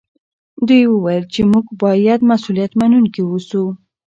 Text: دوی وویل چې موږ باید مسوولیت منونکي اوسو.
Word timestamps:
دوی 0.67 0.83
وویل 0.87 1.25
چې 1.33 1.41
موږ 1.51 1.65
باید 1.83 2.19
مسوولیت 2.29 2.71
منونکي 2.79 3.21
اوسو. 3.25 3.63